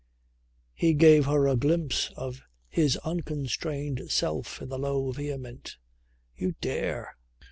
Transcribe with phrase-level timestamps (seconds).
[0.73, 5.77] He gave her a glimpse of his unconstrained self in the low vehement
[6.35, 7.15] "You dare!"